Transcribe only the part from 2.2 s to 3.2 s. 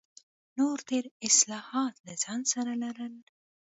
ځان سره لرل.